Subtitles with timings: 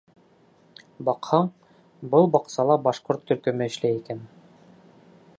[1.09, 1.49] Баҡһаң,
[2.13, 4.25] был баҡсала башҡорт төркөмө эшләй икән.